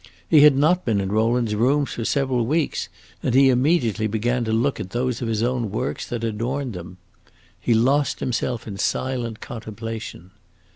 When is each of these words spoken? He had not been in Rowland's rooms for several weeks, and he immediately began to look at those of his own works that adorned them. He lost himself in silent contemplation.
He 0.27 0.41
had 0.41 0.57
not 0.57 0.83
been 0.83 0.99
in 0.99 1.11
Rowland's 1.11 1.53
rooms 1.53 1.91
for 1.93 2.03
several 2.05 2.47
weeks, 2.47 2.89
and 3.21 3.35
he 3.35 3.49
immediately 3.51 4.07
began 4.07 4.43
to 4.45 4.51
look 4.51 4.79
at 4.79 4.89
those 4.89 5.21
of 5.21 5.27
his 5.27 5.43
own 5.43 5.69
works 5.69 6.07
that 6.07 6.23
adorned 6.23 6.73
them. 6.73 6.97
He 7.59 7.75
lost 7.75 8.19
himself 8.19 8.67
in 8.67 8.79
silent 8.79 9.41
contemplation. 9.41 10.31